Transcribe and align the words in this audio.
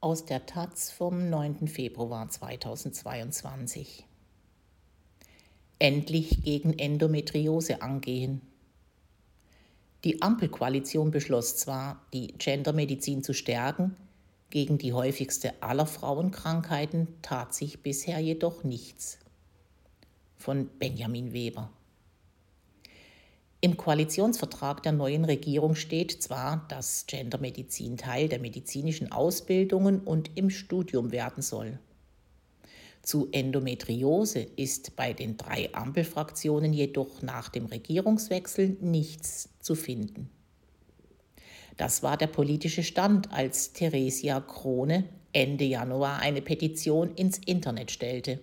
aus 0.00 0.24
der 0.24 0.46
Taz 0.46 0.90
vom 0.90 1.30
9. 1.30 1.68
Februar 1.68 2.28
2022. 2.28 4.04
Endlich 5.78 6.42
gegen 6.42 6.78
Endometriose 6.78 7.82
angehen. 7.82 8.42
Die 10.04 10.22
Ampelkoalition 10.22 11.10
beschloss 11.10 11.56
zwar, 11.56 12.00
die 12.12 12.28
Gendermedizin 12.38 13.22
zu 13.22 13.32
stärken, 13.32 13.96
gegen 14.50 14.78
die 14.78 14.92
häufigste 14.92 15.60
aller 15.62 15.86
Frauenkrankheiten 15.86 17.08
tat 17.22 17.54
sich 17.54 17.82
bisher 17.82 18.20
jedoch 18.20 18.64
nichts. 18.64 19.18
Von 20.36 20.68
Benjamin 20.78 21.32
Weber. 21.32 21.70
Im 23.66 23.76
Koalitionsvertrag 23.76 24.84
der 24.84 24.92
neuen 24.92 25.24
Regierung 25.24 25.74
steht 25.74 26.22
zwar, 26.22 26.64
dass 26.68 27.04
Gendermedizin 27.08 27.96
Teil 27.96 28.28
der 28.28 28.38
medizinischen 28.38 29.10
Ausbildungen 29.10 29.98
und 29.98 30.30
im 30.36 30.50
Studium 30.50 31.10
werden 31.10 31.42
soll. 31.42 31.80
Zu 33.02 33.26
Endometriose 33.32 34.38
ist 34.38 34.94
bei 34.94 35.12
den 35.12 35.36
drei 35.36 35.74
Ampelfraktionen 35.74 36.72
jedoch 36.72 37.22
nach 37.22 37.48
dem 37.48 37.66
Regierungswechsel 37.66 38.76
nichts 38.80 39.48
zu 39.58 39.74
finden. 39.74 40.30
Das 41.76 42.04
war 42.04 42.16
der 42.16 42.28
politische 42.28 42.84
Stand, 42.84 43.32
als 43.32 43.72
Theresia 43.72 44.38
Krone 44.42 45.08
Ende 45.32 45.64
Januar 45.64 46.20
eine 46.20 46.40
Petition 46.40 47.16
ins 47.16 47.38
Internet 47.38 47.90
stellte. 47.90 48.38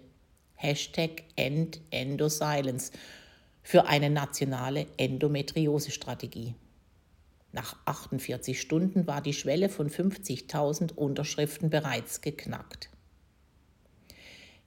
Hashtag 0.56 1.24
End 1.38 1.80
Endosilence 1.92 2.92
für 3.64 3.86
eine 3.86 4.10
nationale 4.10 4.86
Endometriose-Strategie. 4.98 6.54
Nach 7.54 7.76
48 7.86 8.60
Stunden 8.60 9.08
war 9.08 9.22
die 9.22 9.34
Schwelle 9.34 9.70
von 9.70 9.90
50.000 9.90 10.94
Unterschriften 10.94 11.70
bereits 11.70 12.22
geknackt. 12.22 12.90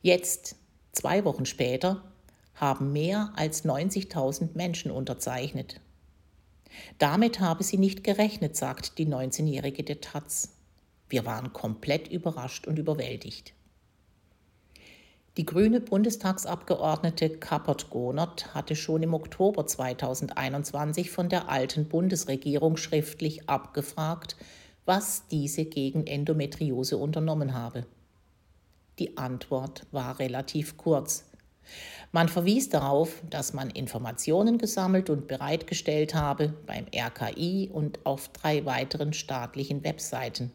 Jetzt, 0.03 0.57
zwei 0.93 1.25
Wochen 1.25 1.47
später, 1.47 2.03
haben 2.55 2.93
mehr 2.93 3.33
als 3.37 3.65
90.000 3.65 4.51
Menschen 4.55 4.91
unterzeichnet. 4.91 5.81
Damit 6.99 7.41
habe 7.41 7.65
sie 7.65 7.77
nicht 7.77 8.05
gerechnet, 8.05 8.57
sagt 8.57 8.99
die 8.99 9.07
19-jährige 9.07 9.83
der 9.83 10.01
Taz. 10.01 10.53
Wir 11.09 11.25
waren 11.25 11.53
komplett 11.53 12.09
überrascht 12.09 12.67
und 12.67 12.79
überwältigt. 12.79 13.53
Die 15.37 15.45
grüne 15.45 15.81
Bundestagsabgeordnete 15.83 17.29
Kappert-Gonert 17.29 18.55
hatte 18.55 18.75
schon 18.75 19.03
im 19.03 19.13
Oktober 19.13 19.67
2021 19.67 21.11
von 21.11 21.29
der 21.29 21.51
alten 21.51 21.89
Bundesregierung 21.89 22.79
schriftlich 22.79 23.47
abgefragt, 23.47 24.37
was 24.87 25.29
diese 25.29 25.67
gegen 25.67 26.07
Endometriose 26.07 26.97
unternommen 26.97 27.53
habe. 27.53 27.85
Die 28.99 29.19
Antwort 29.19 29.87
war 29.91 30.19
relativ 30.19 30.79
kurz. 30.79 31.27
Man 32.13 32.31
verwies 32.31 32.71
darauf, 32.71 33.21
dass 33.29 33.53
man 33.53 33.69
Informationen 33.69 34.57
gesammelt 34.57 35.11
und 35.11 35.27
bereitgestellt 35.29 36.15
habe 36.15 36.55
beim 36.65 36.87
RKI 36.95 37.69
und 37.71 38.07
auf 38.07 38.29
drei 38.29 38.65
weiteren 38.65 39.13
staatlichen 39.13 39.85
Webseiten. 39.85 40.53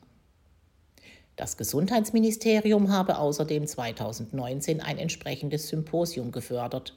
Das 1.36 1.58
Gesundheitsministerium 1.58 2.92
habe 2.92 3.18
außerdem 3.18 3.66
2019 3.66 4.82
ein 4.82 4.98
entsprechendes 4.98 5.70
Symposium 5.70 6.32
gefördert. 6.32 6.96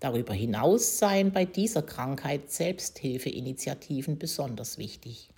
Darüber 0.00 0.34
hinaus 0.34 0.98
seien 0.98 1.32
bei 1.32 1.44
dieser 1.44 1.82
Krankheit 1.82 2.50
Selbsthilfeinitiativen 2.50 4.18
besonders 4.18 4.78
wichtig. 4.78 5.30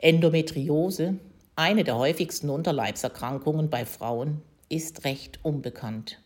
Endometriose, 0.00 1.18
eine 1.56 1.84
der 1.84 1.96
häufigsten 1.96 2.48
Unterleibserkrankungen 2.48 3.68
bei 3.68 3.84
Frauen, 3.84 4.40
ist 4.68 5.04
recht 5.04 5.40
unbekannt. 5.42 6.20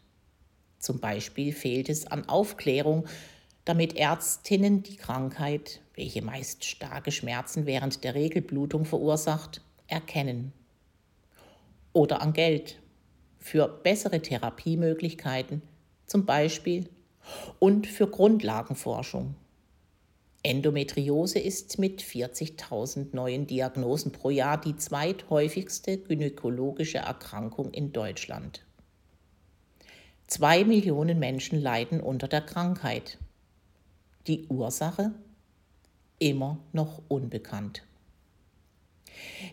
Zum 0.78 1.00
Beispiel 1.00 1.52
fehlt 1.52 1.88
es 1.88 2.06
an 2.06 2.28
Aufklärung 2.28 3.06
damit 3.64 3.96
Ärztinnen 3.96 4.82
die 4.82 4.96
Krankheit, 4.96 5.80
welche 5.94 6.22
meist 6.22 6.64
starke 6.64 7.12
Schmerzen 7.12 7.66
während 7.66 8.04
der 8.04 8.14
Regelblutung 8.14 8.84
verursacht, 8.84 9.62
erkennen. 9.86 10.52
Oder 11.92 12.22
an 12.22 12.32
Geld 12.32 12.78
für 13.38 13.68
bessere 13.68 14.20
Therapiemöglichkeiten 14.20 15.62
zum 16.06 16.26
Beispiel 16.26 16.88
und 17.58 17.86
für 17.86 18.06
Grundlagenforschung. 18.06 19.34
Endometriose 20.42 21.38
ist 21.38 21.78
mit 21.78 22.02
40.000 22.02 23.14
neuen 23.14 23.46
Diagnosen 23.46 24.10
pro 24.10 24.30
Jahr 24.30 24.58
die 24.58 24.76
zweithäufigste 24.76 25.98
gynäkologische 25.98 26.98
Erkrankung 26.98 27.72
in 27.72 27.92
Deutschland. 27.92 28.64
Zwei 30.26 30.64
Millionen 30.64 31.18
Menschen 31.18 31.60
leiden 31.60 32.00
unter 32.00 32.26
der 32.26 32.40
Krankheit. 32.40 33.18
Die 34.26 34.46
Ursache 34.48 35.12
immer 36.18 36.58
noch 36.72 37.02
unbekannt. 37.08 37.82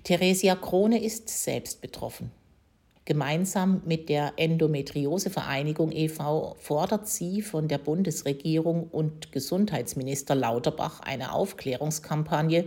Theresia 0.03 0.55
Krone 0.55 1.03
ist 1.03 1.29
selbst 1.29 1.81
betroffen. 1.81 2.31
Gemeinsam 3.05 3.81
mit 3.85 4.09
der 4.09 4.33
Endometriosevereinigung 4.35 5.93
e.V. 5.93 6.57
fordert 6.59 7.07
sie 7.07 7.41
von 7.41 7.69
der 7.69 7.77
Bundesregierung 7.77 8.89
und 8.89 9.31
Gesundheitsminister 9.31 10.35
Lauterbach 10.35 10.99
eine 10.99 11.31
Aufklärungskampagne, 11.31 12.65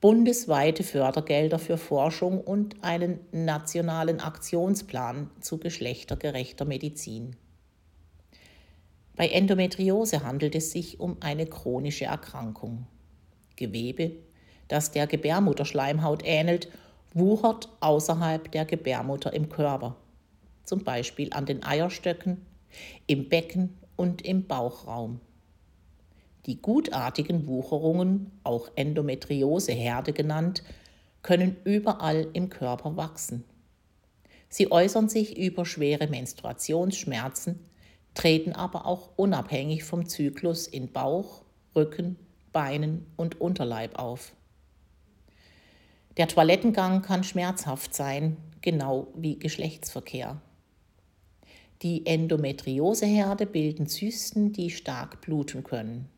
bundesweite 0.00 0.84
Fördergelder 0.84 1.58
für 1.58 1.76
Forschung 1.76 2.40
und 2.40 2.84
einen 2.84 3.18
nationalen 3.32 4.20
Aktionsplan 4.20 5.30
zu 5.40 5.58
geschlechtergerechter 5.58 6.66
Medizin. 6.66 7.34
Bei 9.16 9.28
Endometriose 9.28 10.24
handelt 10.24 10.54
es 10.54 10.72
sich 10.72 10.98
um 10.98 11.16
eine 11.20 11.46
chronische 11.46 12.06
Erkrankung. 12.06 12.86
Gewebe, 13.56 14.12
das 14.66 14.90
der 14.90 15.06
Gebärmutterschleimhaut 15.06 16.22
ähnelt, 16.24 16.68
wuchert 17.12 17.68
außerhalb 17.80 18.50
der 18.50 18.64
Gebärmutter 18.64 19.32
im 19.32 19.48
Körper, 19.48 19.96
zum 20.64 20.82
Beispiel 20.82 21.32
an 21.32 21.46
den 21.46 21.62
Eierstöcken, 21.62 22.44
im 23.06 23.28
Becken 23.28 23.78
und 23.94 24.22
im 24.22 24.46
Bauchraum. 24.46 25.20
Die 26.46 26.60
gutartigen 26.60 27.46
Wucherungen, 27.46 28.32
auch 28.42 28.68
Endometrioseherde 28.74 30.12
genannt, 30.12 30.64
können 31.22 31.56
überall 31.64 32.26
im 32.32 32.50
Körper 32.50 32.96
wachsen. 32.96 33.44
Sie 34.48 34.70
äußern 34.70 35.08
sich 35.08 35.38
über 35.38 35.64
schwere 35.64 36.08
Menstruationsschmerzen, 36.08 37.60
treten 38.14 38.52
aber 38.52 38.86
auch 38.86 39.10
unabhängig 39.16 39.84
vom 39.84 40.06
Zyklus 40.06 40.66
in 40.66 40.92
Bauch, 40.92 41.42
Rücken, 41.74 42.16
Beinen 42.52 43.06
und 43.16 43.40
Unterleib 43.40 43.98
auf. 43.98 44.32
Der 46.16 46.28
Toilettengang 46.28 47.02
kann 47.02 47.24
schmerzhaft 47.24 47.94
sein, 47.94 48.36
genau 48.60 49.08
wie 49.16 49.38
Geschlechtsverkehr. 49.38 50.40
Die 51.82 52.06
Endometrioseherde 52.06 53.46
bilden 53.46 53.88
Zysten, 53.88 54.52
die 54.52 54.70
stark 54.70 55.20
bluten 55.20 55.64
können. 55.64 56.08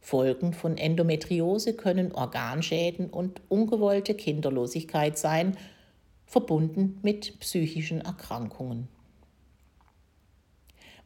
Folgen 0.00 0.52
von 0.52 0.76
Endometriose 0.76 1.74
können 1.74 2.12
Organschäden 2.12 3.10
und 3.10 3.40
ungewollte 3.48 4.14
Kinderlosigkeit 4.14 5.18
sein, 5.18 5.56
verbunden 6.26 6.98
mit 7.02 7.40
psychischen 7.40 8.00
Erkrankungen. 8.00 8.88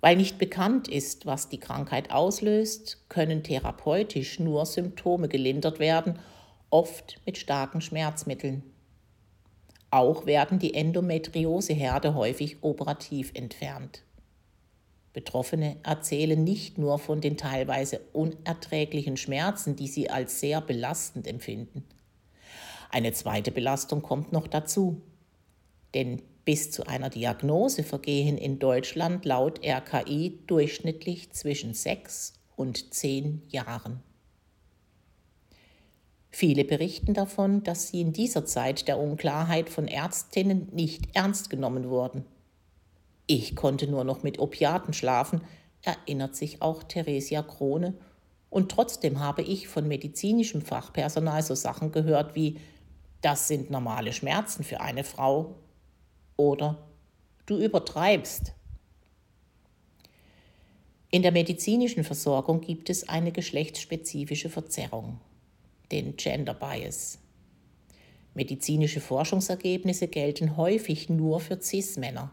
Weil 0.00 0.16
nicht 0.16 0.38
bekannt 0.38 0.88
ist, 0.88 1.26
was 1.26 1.48
die 1.48 1.58
Krankheit 1.58 2.10
auslöst, 2.10 3.08
können 3.08 3.42
therapeutisch 3.42 4.38
nur 4.38 4.64
Symptome 4.64 5.28
gelindert 5.28 5.80
werden, 5.80 6.18
oft 6.70 7.20
mit 7.26 7.36
starken 7.38 7.80
Schmerzmitteln. 7.80 8.62
Auch 9.90 10.26
werden 10.26 10.58
die 10.58 10.74
Endometrioseherde 10.74 12.14
häufig 12.14 12.58
operativ 12.62 13.32
entfernt. 13.34 14.02
Betroffene 15.14 15.78
erzählen 15.82 16.44
nicht 16.44 16.78
nur 16.78 16.98
von 16.98 17.20
den 17.20 17.36
teilweise 17.36 18.00
unerträglichen 18.12 19.16
Schmerzen, 19.16 19.74
die 19.74 19.88
sie 19.88 20.10
als 20.10 20.38
sehr 20.38 20.60
belastend 20.60 21.26
empfinden. 21.26 21.84
Eine 22.90 23.12
zweite 23.12 23.50
Belastung 23.50 24.02
kommt 24.02 24.32
noch 24.32 24.46
dazu. 24.46 25.02
Denn 25.94 26.22
bis 26.48 26.70
zu 26.70 26.86
einer 26.86 27.10
Diagnose 27.10 27.82
vergehen 27.82 28.38
in 28.38 28.58
Deutschland 28.58 29.26
laut 29.26 29.60
RKI 29.62 30.38
durchschnittlich 30.46 31.30
zwischen 31.30 31.74
sechs 31.74 32.40
und 32.56 32.94
zehn 32.94 33.42
Jahren. 33.48 34.02
Viele 36.30 36.64
berichten 36.64 37.12
davon, 37.12 37.64
dass 37.64 37.88
sie 37.88 38.00
in 38.00 38.14
dieser 38.14 38.46
Zeit 38.46 38.88
der 38.88 38.98
Unklarheit 38.98 39.68
von 39.68 39.88
Ärztinnen 39.88 40.70
nicht 40.72 41.14
ernst 41.14 41.50
genommen 41.50 41.90
wurden. 41.90 42.24
Ich 43.26 43.54
konnte 43.54 43.86
nur 43.86 44.04
noch 44.04 44.22
mit 44.22 44.38
Opiaten 44.38 44.94
schlafen, 44.94 45.42
erinnert 45.82 46.34
sich 46.34 46.62
auch 46.62 46.82
Theresia 46.82 47.42
Krone, 47.42 47.92
und 48.48 48.70
trotzdem 48.70 49.20
habe 49.20 49.42
ich 49.42 49.68
von 49.68 49.86
medizinischem 49.86 50.62
Fachpersonal 50.62 51.42
so 51.42 51.54
Sachen 51.54 51.92
gehört 51.92 52.34
wie 52.34 52.58
das 53.20 53.48
sind 53.48 53.70
normale 53.70 54.14
Schmerzen 54.14 54.64
für 54.64 54.80
eine 54.80 55.04
Frau 55.04 55.56
oder 56.38 56.78
du 57.44 57.58
übertreibst. 57.58 58.54
In 61.10 61.22
der 61.22 61.32
medizinischen 61.32 62.04
Versorgung 62.04 62.62
gibt 62.62 62.88
es 62.88 63.08
eine 63.08 63.32
geschlechtsspezifische 63.32 64.48
Verzerrung, 64.48 65.20
den 65.92 66.16
Gender 66.16 66.54
Bias. 66.54 67.18
Medizinische 68.34 69.00
Forschungsergebnisse 69.00 70.08
gelten 70.08 70.56
häufig 70.56 71.08
nur 71.08 71.40
für 71.40 71.60
CIS-Männer. 71.60 72.30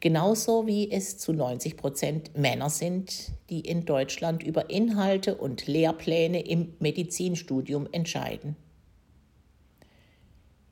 Genauso 0.00 0.66
wie 0.66 0.90
es 0.90 1.18
zu 1.18 1.32
90 1.32 1.76
Prozent 1.76 2.36
Männer 2.36 2.68
sind, 2.68 3.32
die 3.48 3.60
in 3.60 3.86
Deutschland 3.86 4.42
über 4.42 4.70
Inhalte 4.70 5.36
und 5.36 5.66
Lehrpläne 5.66 6.44
im 6.46 6.74
Medizinstudium 6.78 7.88
entscheiden. 7.90 8.56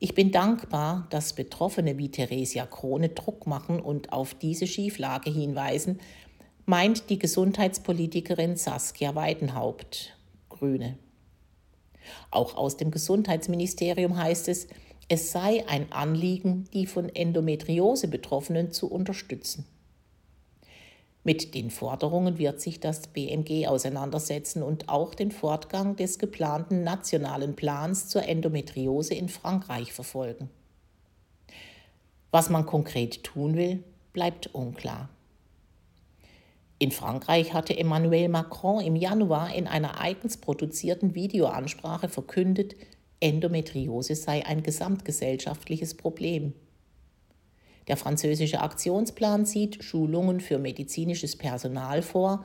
Ich 0.04 0.16
bin 0.16 0.32
dankbar, 0.32 1.06
dass 1.10 1.32
Betroffene 1.32 1.96
wie 1.96 2.10
Theresia 2.10 2.66
Krone 2.66 3.10
Druck 3.10 3.46
machen 3.46 3.78
und 3.78 4.12
auf 4.12 4.34
diese 4.34 4.66
Schieflage 4.66 5.30
hinweisen, 5.30 6.00
meint 6.66 7.08
die 7.08 7.20
Gesundheitspolitikerin 7.20 8.56
Saskia 8.56 9.14
Weidenhaupt, 9.14 10.16
Grüne. 10.48 10.98
Auch 12.32 12.56
aus 12.56 12.76
dem 12.76 12.90
Gesundheitsministerium 12.90 14.16
heißt 14.16 14.48
es, 14.48 14.66
es 15.06 15.30
sei 15.30 15.64
ein 15.68 15.92
Anliegen, 15.92 16.64
die 16.72 16.86
von 16.86 17.08
Endometriose 17.08 18.08
Betroffenen 18.08 18.72
zu 18.72 18.90
unterstützen. 18.90 19.66
Mit 21.24 21.54
den 21.54 21.70
Forderungen 21.70 22.38
wird 22.38 22.60
sich 22.60 22.80
das 22.80 23.06
BMG 23.06 23.68
auseinandersetzen 23.68 24.62
und 24.62 24.88
auch 24.88 25.14
den 25.14 25.30
Fortgang 25.30 25.94
des 25.94 26.18
geplanten 26.18 26.82
nationalen 26.82 27.54
Plans 27.54 28.08
zur 28.08 28.24
Endometriose 28.24 29.14
in 29.14 29.28
Frankreich 29.28 29.92
verfolgen. 29.92 30.50
Was 32.32 32.50
man 32.50 32.66
konkret 32.66 33.22
tun 33.22 33.56
will, 33.56 33.84
bleibt 34.12 34.52
unklar. 34.54 35.10
In 36.78 36.90
Frankreich 36.90 37.52
hatte 37.52 37.78
Emmanuel 37.78 38.28
Macron 38.28 38.80
im 38.80 38.96
Januar 38.96 39.54
in 39.54 39.68
einer 39.68 40.00
eigens 40.00 40.38
produzierten 40.38 41.14
Videoansprache 41.14 42.08
verkündet, 42.08 42.74
Endometriose 43.20 44.16
sei 44.16 44.44
ein 44.44 44.64
gesamtgesellschaftliches 44.64 45.96
Problem. 45.96 46.54
Der 47.88 47.96
französische 47.96 48.60
Aktionsplan 48.60 49.44
sieht 49.44 49.82
Schulungen 49.82 50.40
für 50.40 50.58
medizinisches 50.58 51.36
Personal 51.36 52.02
vor, 52.02 52.44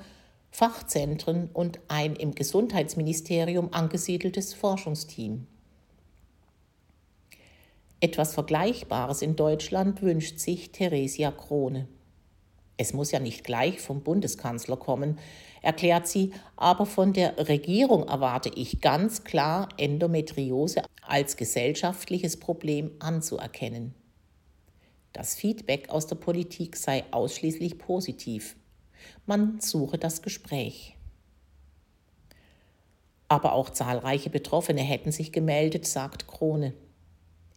Fachzentren 0.50 1.50
und 1.54 1.80
ein 1.88 2.16
im 2.16 2.34
Gesundheitsministerium 2.34 3.74
angesiedeltes 3.74 4.54
Forschungsteam. 4.54 5.46
Etwas 8.00 8.34
Vergleichbares 8.34 9.22
in 9.22 9.36
Deutschland 9.36 10.02
wünscht 10.02 10.40
sich 10.40 10.72
Theresia 10.72 11.32
Krone. 11.32 11.88
Es 12.78 12.94
muss 12.94 13.12
ja 13.12 13.20
nicht 13.20 13.44
gleich 13.44 13.80
vom 13.82 14.02
Bundeskanzler 14.02 14.78
kommen, 14.78 15.18
erklärt 15.64 16.08
sie, 16.08 16.32
aber 16.56 16.86
von 16.86 17.14
der 17.14 17.48
Regierung 17.48 18.08
erwarte 18.08 18.52
ich 18.54 18.82
ganz 18.82 19.24
klar, 19.24 19.70
Endometriose 19.78 20.84
als 21.02 21.38
gesellschaftliches 21.38 22.38
Problem 22.38 22.92
anzuerkennen. 23.00 23.96
Das 25.14 25.36
Feedback 25.36 25.90
aus 25.90 26.08
der 26.08 26.16
Politik 26.16 26.76
sei 26.76 27.04
ausschließlich 27.12 27.78
positiv. 27.78 28.56
Man 29.26 29.60
suche 29.60 29.98
das 29.98 30.22
Gespräch. 30.22 30.96
Aber 33.28 33.54
auch 33.54 33.70
zahlreiche 33.70 34.30
Betroffene 34.30 34.82
hätten 34.82 35.12
sich 35.12 35.32
gemeldet, 35.32 35.86
sagt 35.86 36.28
Krone. 36.28 36.74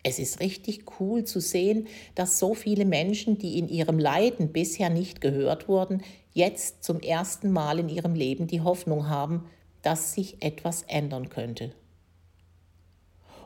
Es 0.02 0.18
ist 0.18 0.40
richtig 0.40 0.84
cool 0.98 1.24
zu 1.24 1.40
sehen, 1.40 1.86
dass 2.14 2.38
so 2.38 2.54
viele 2.54 2.86
Menschen, 2.86 3.36
die 3.36 3.58
in 3.58 3.68
ihrem 3.68 3.98
Leiden 3.98 4.50
bisher 4.52 4.88
nicht 4.88 5.20
gehört 5.20 5.68
wurden, 5.68 6.02
jetzt 6.32 6.82
zum 6.82 7.00
ersten 7.00 7.50
Mal 7.50 7.78
in 7.78 7.88
ihrem 7.88 8.14
Leben 8.14 8.46
die 8.46 8.62
Hoffnung 8.62 9.08
haben, 9.08 9.44
dass 9.82 10.14
sich 10.14 10.42
etwas 10.42 10.82
ändern 10.82 11.28
könnte. 11.28 11.74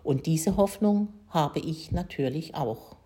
Und 0.04 0.26
diese 0.26 0.56
Hoffnung 0.56 1.08
habe 1.28 1.58
ich 1.58 1.90
natürlich 1.90 2.54
auch. 2.54 2.96